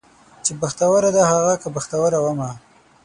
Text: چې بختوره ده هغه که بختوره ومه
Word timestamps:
چې 0.43 0.51
بختوره 0.61 1.09
ده 1.15 1.23
هغه 1.31 1.53
که 1.61 1.67
بختوره 1.75 2.19
ومه 2.21 2.49